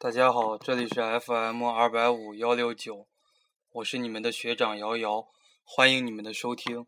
[0.00, 3.08] 大家好，这里是 FM 二百五幺六九，
[3.72, 5.26] 我是你们的学长瑶瑶，
[5.64, 6.86] 欢迎你们的收听。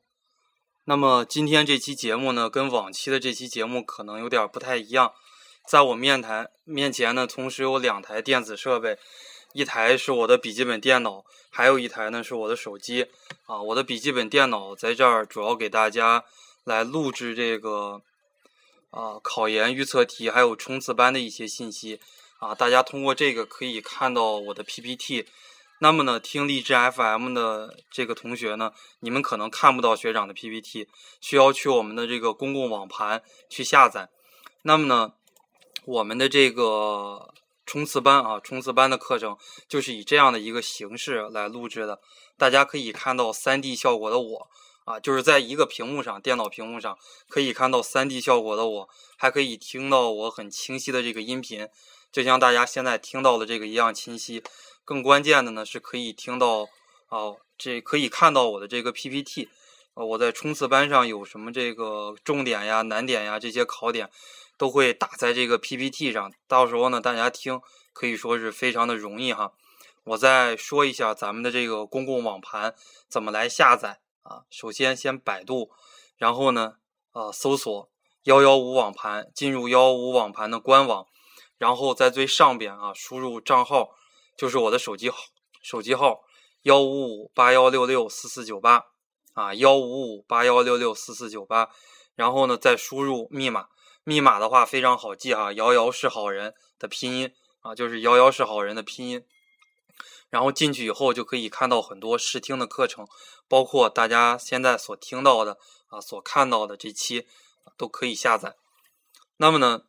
[0.85, 5.13] 那么今天这期节目呢，跟往期的这期节目可能有点不太一样。
[5.69, 8.97] 在我面台面前呢，同时有两台电子设备，
[9.55, 13.09] 一台是我的笔记本电脑，还有一台呢是我的手机。
[13.47, 16.25] 啊，我的笔记本电脑在这儿主要给大家
[16.63, 18.03] 来录制这个
[18.91, 22.01] 啊考研预测题还有冲刺班的一些信息。
[22.41, 25.27] 啊，大家通过这个可以看到我的 PPT。
[25.83, 30.89] 那么呢，听荔枝 FM 的这个同学呢，你们可能看不到学长的 PPT，
[31.21, 34.09] 需要去我们的这个公共网盘去下载。
[34.63, 35.13] 那么呢，
[35.85, 37.35] 我们的这个
[37.67, 39.37] 冲刺班啊，冲刺班的课程
[39.69, 42.01] 就是以这样的一个形式来录制的。
[42.39, 44.49] 大家可以看到 3D 效果的我
[44.85, 46.99] 啊，就是在一个屏幕上，电脑屏幕上
[47.29, 51.69] 可以看到 3D 效果的我，还可以听到我很清晰的这个音频。
[52.13, 54.43] 就像大家现在听到的这个一样清晰，
[54.85, 56.69] 更关键的呢是可以听到
[57.07, 59.49] 啊，这可以看到我的这个 PPT，
[59.95, 64.11] 呃，我在冲刺班上有什么这个重点呀、难点呀这些考点，
[64.59, 66.33] 都会打在这个 PPT 上。
[66.49, 67.61] 到时候呢，大家听
[67.93, 69.53] 可以说是非常的容易哈。
[70.03, 72.75] 我再说一下咱们的这个公共网盘
[73.09, 74.43] 怎么来下载啊？
[74.51, 75.71] 首先先百度，
[76.17, 76.75] 然后呢，
[77.13, 77.89] 呃，搜索
[78.25, 81.07] 幺幺五网盘，进入幺幺五网盘的官网。
[81.61, 83.91] 然后在最上边啊，输入账号，
[84.35, 85.19] 就是我的手机号，
[85.63, 86.23] 手机号
[86.63, 88.87] 幺五五八幺六六四四九八
[89.35, 91.69] 啊，幺五五八幺六六四四九八。
[92.15, 93.67] 然后呢，再输入密码，
[94.05, 99.23] 密码的话非常好记哈，瑶瑶是好人的拼音啊，就是瑶瑶是好人的拼音。
[100.31, 103.07] 然后进去以后就可以看到很多试听的课程，
[103.47, 105.59] 包括大家现在所听到的
[105.89, 107.27] 啊，所看到的这期
[107.77, 108.57] 都可以下载。
[109.37, 109.83] 那么呢？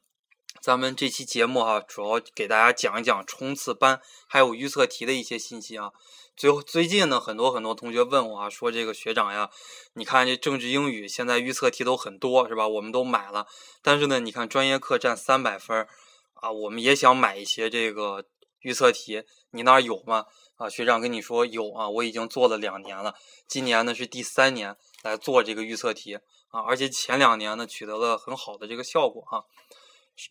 [0.59, 5.91] 咱们这期节目哈，主要给大家讲一讲冲刺班还有预测题的一些信息啊。
[6.35, 9.49] 最后最近呢，很多很多同学问我啊，说这个学长呀，
[9.93, 12.67] 你看这政治英语现在预测题都很多是吧？
[12.67, 13.47] 我们都买了，
[13.81, 15.87] 但是呢，你看专业课占三百分儿
[16.33, 18.25] 啊，我们也想买一些这个
[18.59, 20.25] 预测题，你那儿有吗？
[20.57, 23.15] 啊，学长跟你说有啊，我已经做了两年了，
[23.47, 26.15] 今年呢是第三年来做这个预测题
[26.49, 29.43] 啊，而且前两年呢取得了很好的这个效果哈。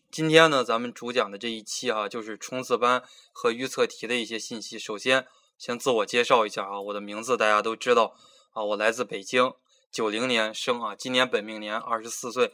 [0.09, 3.03] 今天呢，咱们主讲的这一期哈，就是冲刺班
[3.33, 4.79] 和预测题的一些信息。
[4.79, 8.15] 首先，先自我介绍一下啊，我的名字大家都知道
[8.51, 9.53] 啊，我来自北京，
[9.91, 12.53] 九零年生啊，今年本命年，二十四岁。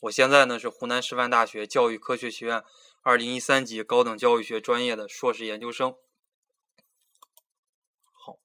[0.00, 2.64] 我现在呢是湖南师范大学教育科学学院
[3.02, 5.94] 二零一三级高等教育学专业的硕士研究生。
[8.12, 8.38] 好，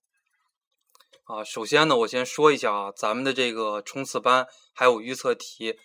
[1.26, 5.80] 啊，首先呢，我先说一下啊，咱们的这个冲刺班还有预测题。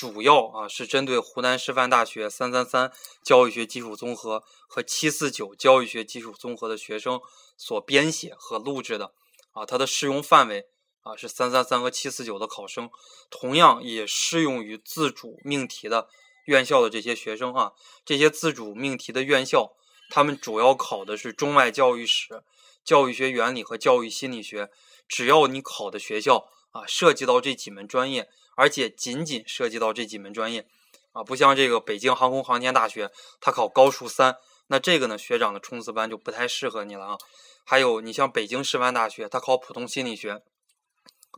[0.00, 2.90] 主要啊是针对湖南师范大学三三三
[3.22, 7.20] 教育学基础综合和七四九教育学基础综合的学生
[7.58, 9.12] 所编写和录制的
[9.52, 10.68] 啊，它的适用范围
[11.02, 12.88] 啊是三三三和七四九的考生，
[13.28, 16.08] 同样也适用于自主命题的
[16.46, 17.72] 院校的这些学生啊。
[18.02, 19.74] 这些自主命题的院校，
[20.08, 22.42] 他们主要考的是中外教育史、
[22.82, 24.70] 教育学原理和教育心理学。
[25.06, 28.30] 只要你考的学校啊涉及到这几门专业。
[28.60, 30.66] 而且仅仅涉及到这几门专业，
[31.12, 33.10] 啊，不像这个北京航空航天大学，
[33.40, 37.18] 它考高数三，那这个呢，学长的冲刺班就不太适合你了啊。
[37.64, 40.42] 还有你像北京师范大学，它考普通心理学，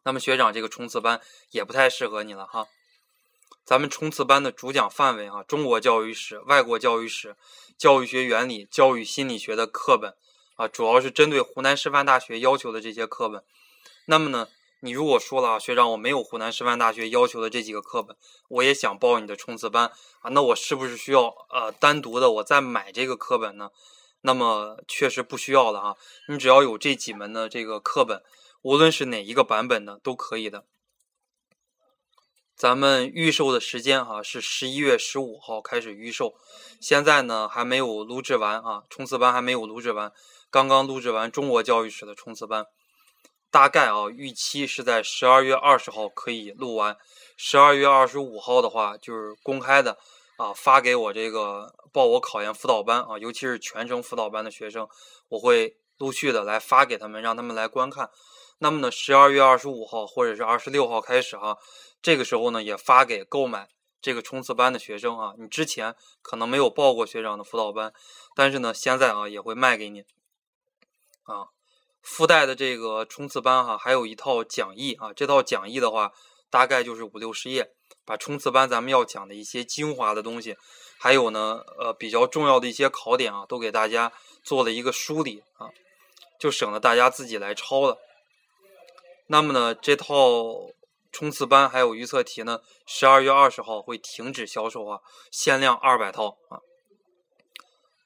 [0.03, 1.21] 那么学长这个冲刺班
[1.53, 2.67] 也不太适合你了哈。
[3.65, 7.37] 咱们冲刺班的主讲范围啊，中国教育史、外国教育史、
[7.79, 10.17] 教育学原理、教育心理学的课本
[10.57, 13.45] 啊，主要是针对湖南师范大学要求的这些课本。
[14.07, 14.49] 那么呢？
[14.85, 18.17] 你如果说了啊，学长，我没有湖南师范大学要求的这几个课本，
[18.49, 23.71] 我也想报你的冲刺班啊，那我是不是需要呃单独的我再买这个课本呢？
[24.23, 28.25] 那么确实不需要了啊，你只要有这几门的这个课本，
[28.63, 30.65] 无论是哪一个版本的都可以的。
[32.57, 36.35] 咱们预售的时间哈是十一月十五号开始预售，
[36.81, 40.13] 现在呢还没有录制完啊，冲刺班还没有录制完，
[40.51, 42.67] 刚刚录制完中国教育史的冲刺班。
[43.53, 46.97] 大概啊，预期是在十二月二十号可以录完，
[47.37, 49.99] 十二月二十五号的话就是公开的
[50.39, 54.89] 啊，发给我这个报我考研辅导班啊，尤其是全程辅导班的学生，
[55.29, 58.09] 我会陆续的来发给他们，让他们来观看。
[58.61, 61.59] 那么呢，十二月二十五号或者是二十六号开始哈，
[62.01, 63.69] 这个时候呢也发给购买
[64.01, 67.93] 这个冲刺班的学生啊，你之前可能没有报过学长的辅导班，
[68.35, 70.07] 但是呢现在啊也会卖给你
[71.25, 71.53] 啊。
[72.03, 76.13] 附带的这个冲刺班哈，还有一套讲义啊，这套讲义的话，
[76.51, 77.71] 大概就是五六十页
[78.05, 80.57] 把冲刺班咱们要讲的一些精华的东西，
[80.99, 84.13] 还有呢，呃，比较重要的一些考点啊，都给大家
[84.43, 85.71] 做了一个梳理啊，
[86.41, 87.97] 就省得大家自己来抄了。
[89.29, 90.17] 那么呢，这套
[91.13, 95.01] 冲刺班还有预测题呢，十二月二十号会停止销售啊，
[95.31, 96.59] 限量二百套啊。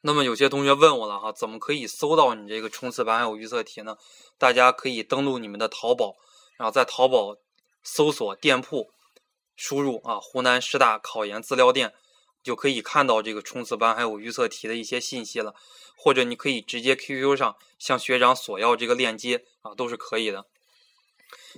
[0.03, 3.97] 那么有些同学问我了哈，怎么可以搜到你这个冲刺班还有预测题呢？
[4.39, 6.17] 大家可以登录你们的淘宝，
[6.57, 7.37] 然后在淘宝
[7.83, 8.93] 搜索店铺，
[9.57, 11.93] 输入啊湖南师大考研资料店，
[12.43, 15.55] 就可以看到这个冲刺班还有预测题的一些信息了。
[15.99, 20.45] 或者你可以直接 QQ 上向学长索要这个链接啊，都是可以的。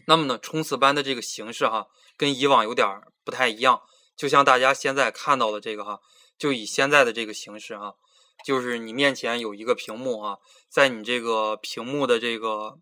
[0.07, 2.87] 那么呢，冲刺班的这个形式哈，跟以往有点
[3.25, 3.83] 不太一样，
[4.17, 5.99] 就像大家现在看到的这个哈，
[6.39, 7.97] 就以现在的这个形式哈。
[8.45, 10.39] 就是你面前有一个屏幕啊，
[10.69, 12.79] 在你这个屏幕的这个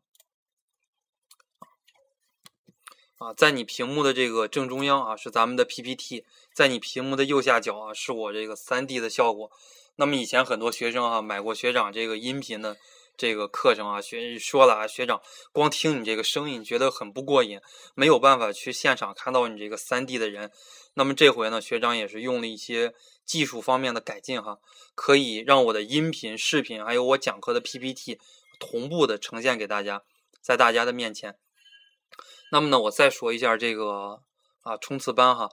[3.19, 6.25] 啊，在你屏幕的这个正中央啊，是咱们的 PPT，
[6.55, 9.51] 在你屏幕的右下角啊，是我这个 3D 的效果。
[9.97, 12.77] 那么以前很多学生啊，买过学长这个音频的
[13.17, 15.21] 这个课程啊，学说了啊，学长
[15.53, 17.61] 光听你这个声音觉得很不过瘾，
[17.95, 20.51] 没有办法去现场看到你这个 3D 的人。
[20.95, 22.95] 那么这回呢，学长也是用了一些。
[23.27, 24.61] 技术方面的改进哈，
[24.95, 28.21] 可以让我的音频、视频还有我讲课的 PPT
[28.61, 30.05] 同步的呈现给大家，
[30.41, 31.37] 在大家的面前。
[32.53, 34.23] 那么呢，我再说一下这个
[34.61, 35.51] 啊冲刺班哈，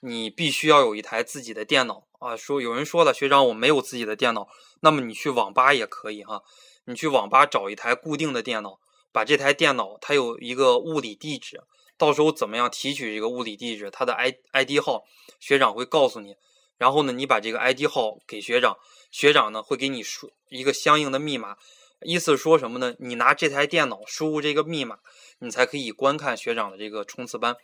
[0.00, 2.36] 你必须要有一台自己的电脑啊。
[2.36, 4.48] 说有人说了，学长我没有自己的电脑，
[4.80, 6.42] 那么你去网吧也可以哈，
[6.84, 8.78] 你去网吧找一台固定的电脑，
[9.12, 11.62] 把这台电脑它有一个物理地址，
[11.96, 15.04] 到时候怎么样提取这个物理地址，它的 I ID 号，
[15.38, 16.36] 学长会告诉你。
[16.78, 18.76] 然后呢，你把这个 ID 号给学长，
[19.12, 21.56] 学长呢会给你输一个相应的密码，
[22.00, 22.96] 意思说什么呢？
[22.98, 24.98] 你拿这台电脑输入这个密码，
[25.38, 27.56] 你才可以观看学长的这个冲刺班。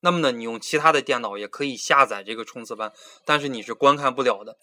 [0.00, 2.92] 那么呢，你用其他的电脑也可以下载这个冲刺班，
[3.24, 4.56] 但是你是观看不了的，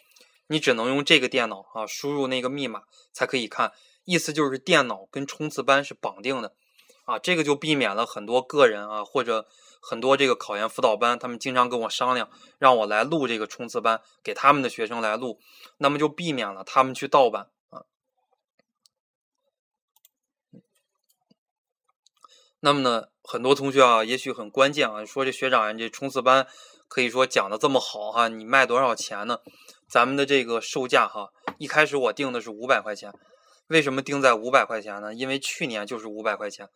[0.48, 2.82] 你只能用这个电脑啊输入那个密码
[3.14, 3.72] 才可以看。
[4.04, 6.54] 意思就是电脑跟冲刺班是绑定的，
[7.06, 9.48] 啊，这个就避免了很多个人啊或者。
[9.84, 15.40] 很多这个考研辅导班，他们经常跟我商量，让我来录这个冲刺班，给他们的学生来录，
[15.80, 17.82] 那么就避免了他们去盗版啊。
[22.60, 26.46] 那么呢，很多同学啊，也许很关键啊，说这学长，这冲刺班
[26.88, 29.40] 可以说讲的这么好哈，你卖多少钱呢？
[29.90, 33.12] 咱们的这个售价哈，一开始我定的是五百块钱，
[33.72, 35.14] 为什么定在五百块钱呢？
[35.14, 36.68] 因为去年就是五百块钱，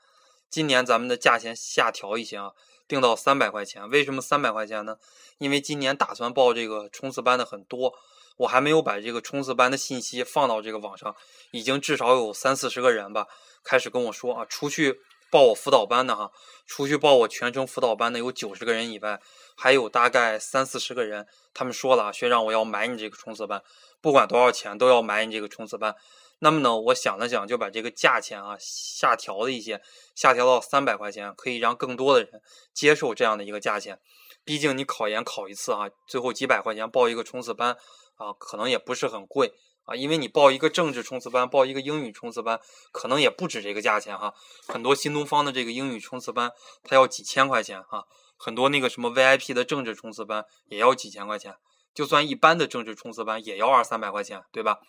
[0.49, 2.51] 今年咱们的价钱下调一些啊。
[2.87, 4.97] 定到三百块钱，为什么三百块钱呢？
[5.39, 7.91] 因为今年打算报这个冲刺班的很多，
[8.37, 11.15] 我还没有把这个冲刺班的信息放到这个网上，
[11.49, 13.25] 已经至少有三四十个人吧，
[13.63, 14.99] 开始跟我说啊，出去
[15.31, 16.31] 报我辅导班的哈，
[16.65, 19.19] 除去报我全程辅导班的有九十个人以外，
[19.55, 23.61] 还有大概三四十个人，他们说了，学长我要买你这个冲刺班，
[24.01, 25.95] 不管多少钱都要买你这个冲刺班。
[26.39, 29.81] 那么呢，我想了想，就把这个价钱啊下调了一些，
[30.15, 32.41] 下调到三百块钱，可以让更多的人
[32.73, 33.99] 接受这样的一个价钱。
[34.43, 37.77] 毕竟你考研考一次啊，最后几百块钱报一个冲刺班
[38.15, 39.53] 啊，可能也不是很贵
[39.85, 39.95] 啊。
[39.95, 42.59] 因为你报一个政治冲刺班，报一个英语冲刺班，
[42.91, 44.33] 可能也不止这个价钱哈。
[44.67, 46.51] 很多新东方的这个英语冲刺班，
[46.83, 48.05] 它要几千块钱哈。
[48.37, 51.55] 很多那个什么 VIP 的政治冲刺班也要几千块钱，
[51.93, 54.79] 就算一般的政治冲刺班也要二三百块钱，对吧？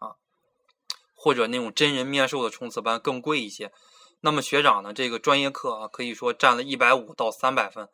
[0.00, 0.16] 啊
[1.14, 3.72] 或者那种真人面授的冲刺班更贵一些，
[4.20, 4.92] 那么学长呢？
[4.92, 7.88] 这个专业课啊，可以说占了一百五到三百分。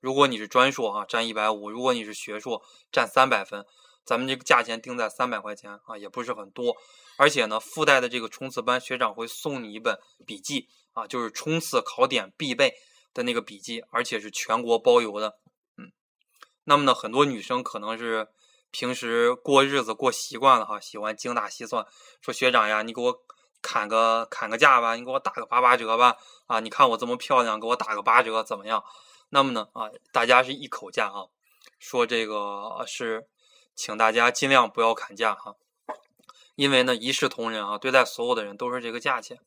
[0.00, 3.66] 如果你是专硕啊，占一百五；如果你是学硕，占三百分。
[4.04, 6.76] 咱们这个价钱定在三百块钱啊，也不是很多。
[7.16, 12.74] 而且呢，附带的这个冲刺班，学长会送你一本笔记啊，就是冲刺考点必备
[13.12, 15.38] 的那个笔记，而且是全国包邮的。
[15.76, 15.92] 嗯，
[16.64, 18.28] 那么呢，很多女生可能是。
[18.74, 21.86] 平时过日子过习惯了哈，喜欢精打细算。
[22.22, 23.14] 说学长呀，你给我
[23.60, 26.16] 砍个砍个价吧，你给我打个八八折吧。
[26.46, 28.82] 啊，你看我这么漂亮，给我打个八折怎么样？
[29.28, 31.28] 那么呢，啊，大家是一口价啊。
[31.78, 33.28] 说这个是，
[33.74, 35.56] 请大家尽量不要砍价哈，
[36.54, 39.38] 因为呢一视同仁啊，对待所有的人都是这个价钱。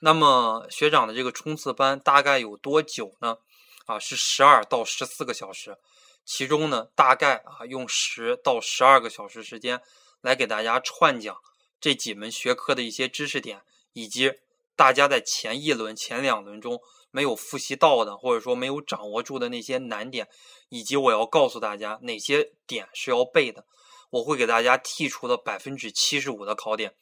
[0.00, 3.38] 那么学长的这个冲刺班大概有多久呢？
[3.86, 5.76] 啊，是十二到十四个小时。
[6.24, 9.80] 其中呢，大概啊用十到十二个小时时间
[10.20, 11.36] 来给大家串讲
[11.80, 14.34] 这几门学科的一些知识点，以及
[14.76, 20.28] 大家在前一轮、前两轮中没有复习到的，或者说没有掌握住的那些难点，
[20.68, 23.66] 以及我要告诉大家哪些点是要背的。
[24.10, 26.94] 我会给大家剔除了百分之七十五的考点，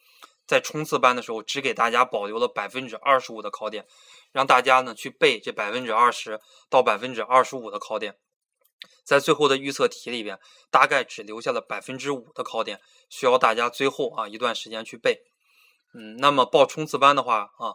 [0.47, 3.87] 在冲刺班的时候只给大家保留了百分之二十五的考点，
[4.31, 8.19] 让大家呢去背这百分之二十到百分之二十五的考点。
[9.03, 10.39] 在最后的预测题里边，
[10.71, 15.23] 大概只留下了百分之五的考点，需要大家最后啊一段时间去背。
[15.95, 17.73] 嗯，那么报冲刺班的话啊，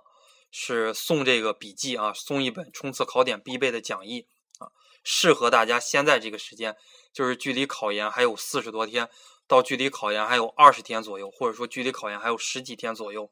[0.55, 4.27] 是送这个笔记啊，送一本冲刺考点必备的讲义
[4.59, 4.69] 啊，
[5.03, 6.77] 适合大家现在这个时间，
[7.11, 9.09] 就是距离考研还有四十多天，
[9.47, 13.31] 到距离考研还有二十天左右，或者说距离考研还有十几天左右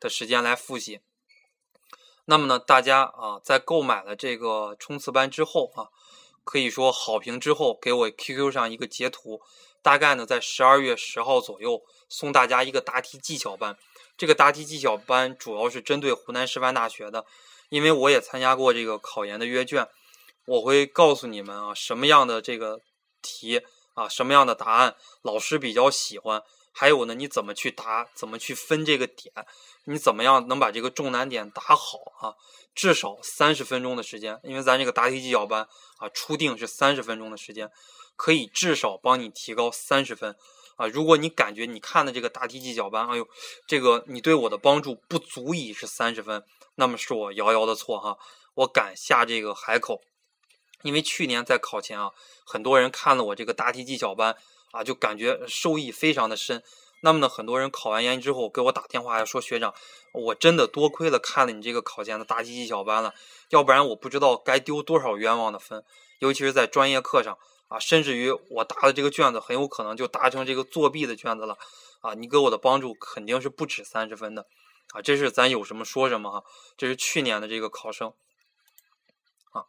[0.00, 1.00] 的时间来复习。
[2.24, 5.90] 那么呢，大家啊，在购买了这个冲刺班之后啊。
[6.48, 9.42] 可以说好评之后，给我 QQ 上一个截图，
[9.82, 13.76] 大概呢在十二月十号左右送大家一个答题技巧班。
[14.16, 17.26] 这个答题技巧班主要是针对湖南师范大学的，
[17.68, 19.86] 因为我也参加过这个考研的阅卷，
[20.46, 22.80] 我会告诉你们啊什么样的这个
[23.20, 23.62] 题
[23.94, 26.42] 啊什么样的答案老师比较喜欢，
[26.72, 29.32] 还有呢你怎么去答，怎么去分这个点，
[29.84, 32.34] 你怎么样能把这个重难点答好啊？
[32.74, 35.68] 至少三十分钟的时间，因为咱这个答题技巧班
[35.98, 37.70] 啊，初定是三十分钟的时间，
[38.16, 40.36] 可以至少帮你提高三十分
[40.76, 40.86] 啊。
[40.86, 43.28] 如果你感觉你看的这个答题技巧班，哎呦，
[43.66, 46.44] 这个你对我的帮助不足以是三十分，
[46.76, 48.16] 那么是我瑶瑶的错哈。
[48.54, 50.00] 我敢下这个海口，
[50.82, 52.12] 因为去年在考前啊，
[52.46, 54.36] 很多人看了我这个答题技巧班
[54.70, 56.62] 啊，就感觉受益非常的深。
[57.02, 59.74] 那么呢，很多人考完研之后给我打电话，说学长，
[60.12, 63.14] 我真的多亏了看了你这个考前的答题技巧班了，
[63.50, 65.84] 要不然我不知道该丢多少冤枉的分，
[66.20, 67.36] 尤其是在专业课上
[67.68, 71.58] 啊，甚至于我答的这个卷子很有可能就答成这个作弊的卷子了
[72.00, 72.14] 啊！
[72.14, 74.46] 你给我的帮助肯定是不止三十分的
[74.94, 75.02] 啊！
[75.02, 76.44] 这是咱有什么说什么哈，
[76.76, 78.12] 这是去年的这个考生
[79.52, 79.64] 啊。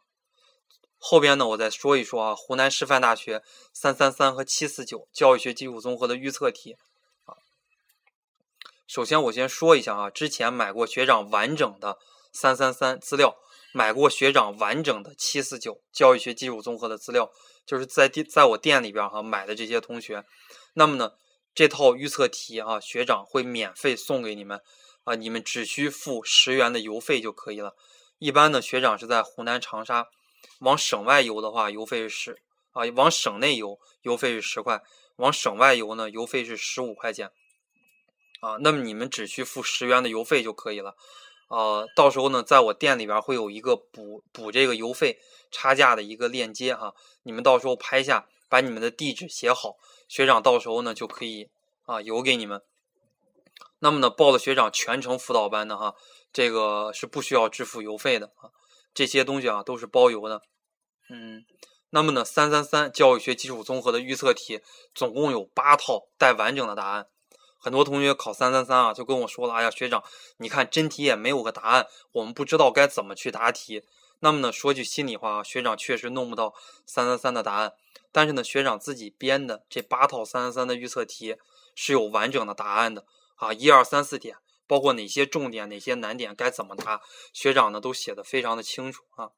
[0.98, 6.76] 后边呢，我再说一说啊，湖南师范大学三三三和七四九教育学基础综合的预测题。
[8.86, 11.98] 首先，我先说一下啊，之前买过学长完整的
[12.32, 13.36] 三三三资料，
[13.74, 17.30] 买过学长完整的七四九教育学基础综合的资料，
[17.68, 20.24] 就是在店在我店里边哈买的这些同学，
[20.72, 21.12] 那么呢，
[21.54, 24.62] 这套预测题啊，学长会免费送给你们
[25.04, 27.74] 啊，你们只需付十元的邮费就可以了。
[28.18, 30.08] 一般呢，学长是在湖南长沙，
[30.60, 32.38] 往省外邮的话，邮费是十
[32.72, 34.80] 啊，往省内邮邮费是十块，
[35.16, 37.30] 往省外邮呢，邮费是十五块钱。
[38.40, 40.94] 啊，那么你们只需付十元的邮费就可以了，
[41.48, 45.18] 呃，到时候呢，在我店里边会有一个补补这个邮费
[45.50, 49.76] 差价的一个链接哈，你们到时候拍下，把你们的地址写好，
[50.08, 51.48] 学长到时候呢就可以
[51.86, 52.62] 啊邮给你们。
[53.78, 55.94] 那么呢，报了学长全程辅导班的哈，
[56.32, 58.50] 这个是不需要支付邮费的啊，
[58.92, 60.42] 这些东西啊都是包邮的。
[61.08, 61.44] 嗯，
[61.90, 64.60] 那么呢，三三三教育学基础综合的预测题
[64.94, 67.06] 总共有八套带完整的答案。
[67.58, 70.02] 很多同学考三三三啊，就跟我说了：“哎呀，学长，
[70.38, 73.84] 你看真题也没有个答案，我们不知道该怎么去答题。”
[74.20, 76.54] 那么呢，说句心里话啊，学长确实弄不到
[76.86, 77.74] 三三三的答案。
[78.10, 81.36] 但是呢，学长自己编的这八套三三三的预测题
[81.74, 83.04] 是有完整的答案的
[83.36, 84.36] 啊，一二三四点，
[84.66, 87.00] 包括哪些重点、哪些难点该怎么答，
[87.32, 89.30] 学长呢都写的非常的清楚啊。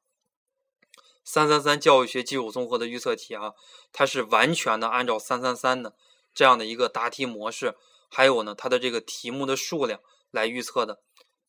[1.23, 3.53] 三三三教育学基础综合的预测题啊，
[3.93, 5.93] 它是完全的按照三三三的
[6.33, 7.75] 这样的一个答题模式。
[8.13, 10.01] 还有呢，它的这个题目的数量
[10.31, 10.99] 来预测的，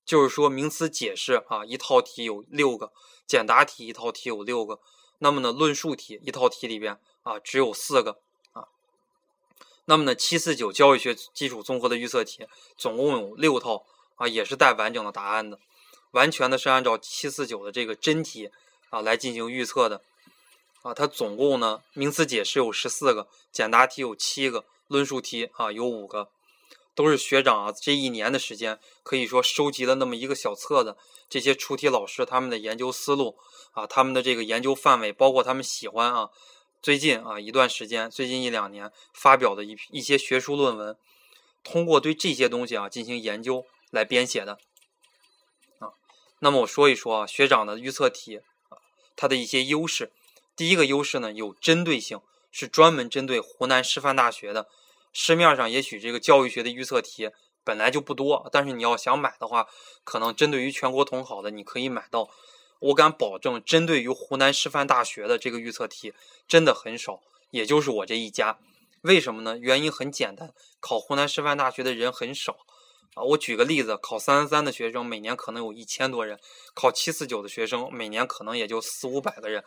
[0.04, 2.92] 就是说名词解释啊，一套题有六个；
[3.26, 4.78] 简答题一套题有六个。
[5.18, 8.20] 那么呢，论述题一套题里边啊，只有四个
[8.52, 8.68] 啊。
[9.86, 15.58] 那么呢，七四九教育学基础综合的预测题总共有六套啊，也是带完整的答案的，
[16.12, 18.52] 完全的是按照七四九的这个真题
[18.90, 20.00] 啊来进行预测的
[20.82, 20.94] 啊。
[20.94, 26.28] 它总共呢，名词解释有十四个，简答题有七个，论述题啊有五个。
[26.94, 30.96] 都是学长啊，这一年的时间可以说收集了那么一个小册子，
[31.28, 33.38] 这些出题老师他们的研究思路
[33.72, 36.28] 啊，他们的这个研究范围，包括他们喜欢啊，
[36.82, 40.96] 最近啊一段时间，最近一两年发表的一一些学术论文，
[41.64, 44.58] 通过对这些东西啊进行研究来编写的
[45.78, 45.96] 啊。
[46.40, 48.36] 那么我说一说啊，学长的预测题
[48.68, 48.76] 啊，
[49.16, 50.12] 它的一些优势。
[50.54, 52.20] 第一个优势呢，有针对性，
[52.50, 54.68] 是专门针对湖南师范大学的。
[55.12, 57.30] 市面上也许这个教育学的预测题
[57.64, 59.68] 本来就不多，但是你要想买的话，
[60.04, 62.28] 可能针对于全国统考的你可以买到。
[62.80, 66.12] 我敢保证，针对于湖南师范大学的这个预测题
[66.48, 67.20] 真的很少，
[67.52, 68.58] 也就是我这一家。
[69.02, 69.56] 为什么呢？
[69.56, 72.56] 原因很简单，考湖南师范大学的人很少
[73.14, 73.22] 啊。
[73.22, 76.40] 我举个例子，考三三三的学生每年可能有一千多人，
[76.74, 79.62] 考七四九的学生每年可能也就四五百个人。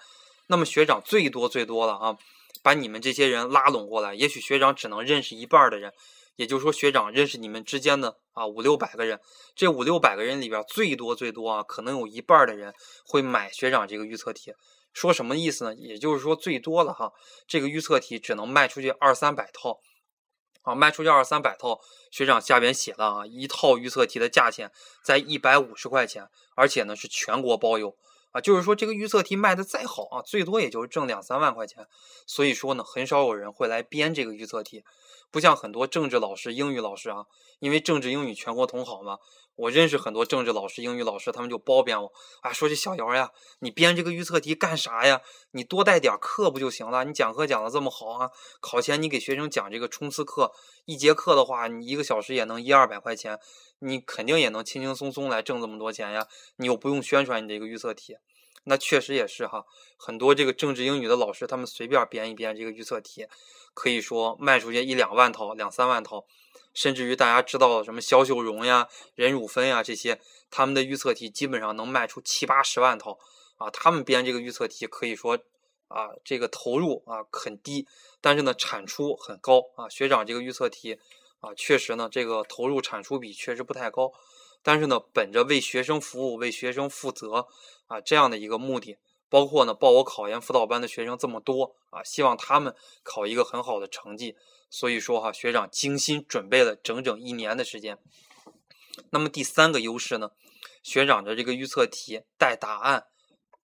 [0.47, 2.17] 那么学长最多最多了啊。
[2.65, 5.93] 把你们这些人拉拢过来，也许学长只能认识一半的人，
[6.35, 9.21] 也就是说学长认识你们之间的啊五六百个人，
[9.55, 12.73] 这五六百个人里边最多最多啊，可能有一半的人
[13.05, 14.51] 会买学长这个预测题，
[14.93, 15.75] 说什么意思呢？
[15.75, 17.13] 也就是说，最多了哈，
[17.47, 19.79] 这个预测题只能卖出去二三百套，
[20.63, 21.79] 啊，卖出去二三百套。
[22.09, 24.71] 学长下边写了啊，一套预测题的价钱
[25.03, 27.95] 在一百五十块钱，而且呢是全国包邮
[28.35, 28.41] 啊。
[28.41, 31.87] 就是说，这个预测题卖的再好啊，最多也就是挣两三万块钱。
[32.27, 34.83] 所以说呢，很少有人会来编这个预测题，
[35.31, 37.25] 不像很多政治老师、英语老师啊，
[37.59, 39.17] 因为政治、英语全国统好嘛。
[39.55, 45.21] 我认识很多政治老师、英语老师，他们就褒贬我啊，说这小姚呀，你编这个预测题干啥呀？
[45.51, 47.05] 你多带点课不就行了？
[47.05, 50.51] 你讲课讲的这么好啊，考前你给学生讲这个冲刺课，
[50.85, 53.39] 一节课的话，你一个小时也能一二百块钱，
[53.79, 56.27] 你肯定也能轻轻松松来挣这么多钱呀。
[56.57, 58.17] 你又不用宣传你这个预测题，
[58.65, 59.63] 那确实也是哈。
[59.97, 63.25] 很多这个政治英语的老师，他们随便编一编这个预测题，
[63.73, 66.25] 可以说卖出去一两万套、两三万套。
[66.75, 70.19] 甚至于大家知道什么肖秀荣呀、任汝芬呀这些，
[70.51, 73.17] 他们的预测题基本上能卖出七八十万套
[73.57, 73.71] 啊。
[73.71, 75.39] 他们编这个预测题可以说
[75.87, 77.87] 啊，这个投入啊很低，
[78.19, 79.87] 但是呢产出很高啊。
[79.87, 80.99] 学长这个预测题
[81.39, 84.11] 啊，确实呢这个投入产出比确实不太高，
[84.61, 87.47] 但是呢本着为学生服务、为学生负责
[87.87, 88.97] 啊这样的一个目的，
[89.29, 94.35] 包括呢报我考研辅导班的学生这么多啊，希望他们考一个很好的成绩。
[94.69, 97.97] 所以说哈，学长精心准备了整整一年的时间。
[99.09, 100.31] 那么第三个优势呢，
[100.81, 103.05] 学长的这个预测题带答案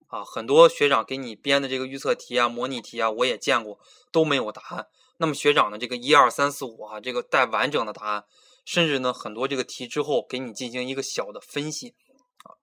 [0.07, 3.79] 啊，很多学长给你编的这个预测题啊、模拟题啊，我也见过
[4.11, 4.87] 都没有答案。
[5.17, 8.25] 那么学长的这个一二三四五啊，这个带完整的答案，
[8.65, 11.95] 甚至呢很多这个题之后给你进行一个小的分析
[12.43, 12.55] 啊。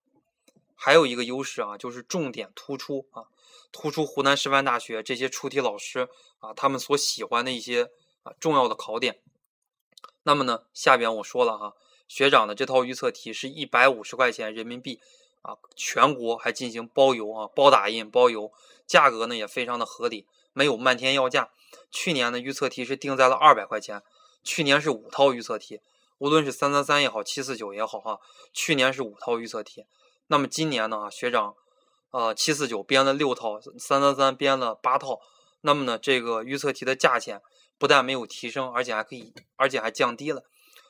[0.75, 3.25] 还有一个优势啊，就是重点突出啊，
[3.73, 7.91] 突出湖南师范大学这些出题老师啊，他们所喜欢的一些。
[8.41, 9.21] 重要的考点，
[10.23, 11.75] 那么呢，下边我说了哈，
[12.07, 15.01] 学长的这套预测题是一百五十块钱人民币
[15.43, 18.53] 啊，全国还进行包邮啊，包打印包邮，
[18.87, 21.51] 价格呢也非常的合理，没有漫天要价。
[21.91, 24.03] 去年的预测题是定在了二百块钱，
[24.43, 25.81] 去年是五套预测题，
[26.19, 28.21] 无论是三三三也好，七四九也好哈，
[28.53, 29.85] 去年是五套预测题。
[30.27, 31.55] 那么今年呢啊，学长，
[32.11, 35.21] 呃，七四九编了六套，三三三编了八套，
[35.61, 37.43] 那么呢，这个预测题的价钱。
[37.81, 40.43] 不但没有提升，而且还可以，而且还降低了，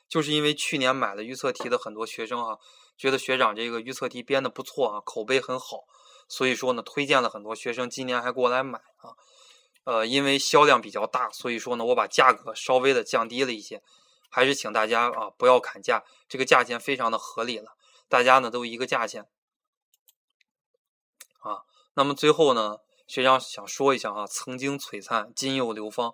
[0.07, 2.57] 就是因为去年买了预测题的很多学生哈，
[2.97, 5.83] 觉得学长这个预测题编的不错啊，口碑很好，
[6.27, 9.13] 所以说呢，推荐了很多学生今年还过来买啊，
[9.83, 13.83] 呃，因为销量比较大，所以说呢，我把价格稍微的降低了一些，
[14.31, 17.75] 还是请大家啊不要砍价，这个价钱非常的合理了，
[18.07, 19.27] 大家呢都一个价钱
[21.41, 21.61] 啊。
[21.93, 22.77] 那么最后呢，
[23.09, 26.13] 学长想说一下啊，曾经璀璨，今又流芳。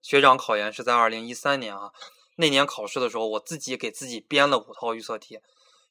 [0.00, 1.90] 学长考研是在二零一三年啊，
[2.36, 5.40] 那年考试的时候，我自己给自己编了五套预测题，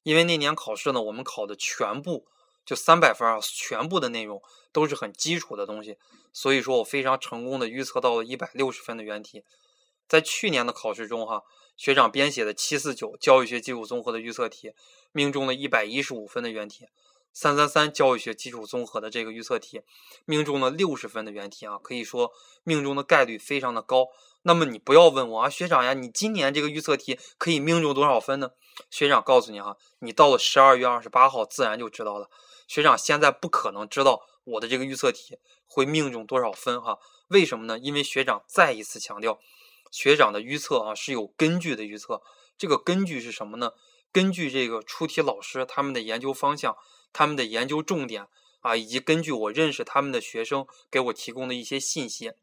[0.04, 2.26] 因为那年考试呢，我们考的全部
[2.66, 5.98] 就三百分啊，全部的内容都是很基础的东西，
[6.32, 9.44] 所以说我非常成功的预测到了一百六十分的原题。
[10.08, 11.44] 在去年的考试中哈，
[11.76, 14.72] 学长编写的七四九教育学基础综合的预测题，
[15.12, 16.88] 命中了一百一十五分的原题。
[17.40, 19.84] 三三三教育学基础综合的这个预测题，
[20.26, 22.32] 命中了六十分的原题啊，可以说
[22.64, 24.08] 命中的概率非常的高。
[24.42, 28.50] 那么你不要问我啊，学长呀，你今年这个预测题可以命中多少分呢？
[28.90, 32.28] 学长告诉你哈，你到了十二月二十八号自然就知道了。
[32.68, 36.98] 学长现在不可能知道我的这个预测题会命中多少分哈？
[37.28, 37.78] 为什么呢？
[37.78, 39.38] 因为学长再一次强调，
[39.92, 42.24] 学长的预测啊是有根据的预测。
[42.58, 43.74] 这个根据是什么呢？
[44.12, 46.76] 根据这个出题老师他们的研究方向。
[47.18, 48.28] 他们的研究重点
[48.60, 52.34] 啊，以及根据我认识他们的学生给我提供的一些信息，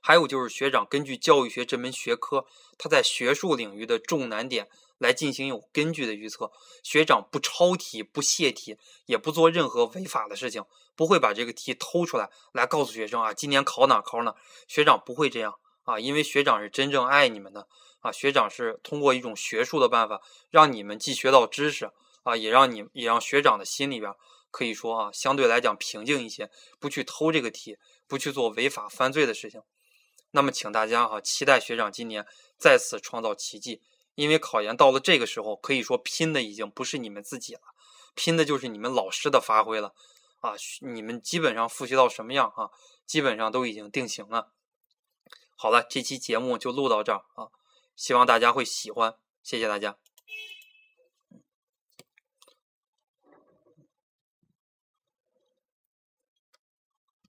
[0.00, 2.46] 还有就是学长根据教育学这门学科，
[2.78, 6.52] 他在学术领域的重难点来进行有根据的预测。
[6.84, 14.36] 学长不抄题、不泄题，也不做任何违法的事情，不会把这个题偷出来来告诉学生啊，今年考哪考哪。
[14.68, 17.66] 学长不会这样啊，因为学长是真正爱你们的
[17.98, 21.90] 啊，学长是通过一种学术的办法，让你们既学到知识。
[22.22, 24.12] 啊，也让你也让学长的心里边
[24.50, 29.62] 可以说啊，相对来讲平静一些，不去偷这个题，不去做违法犯罪的事情。
[30.32, 33.82] 那么，请大家哈期待学长今年再次创造奇迹，
[34.14, 37.60] 因为考研到了这个时候，可以说拼的已经不是你们自己了，
[38.14, 39.94] 拼的就是你们老师的发挥了
[40.40, 40.54] 啊！
[40.82, 42.70] 你们基本上复习到什么样啊？
[43.06, 44.52] 基本上都已经定型了。
[45.56, 47.50] 好了，这期节目就录到这儿啊，
[47.96, 50.09] 希望大家会喜欢，谢谢大家。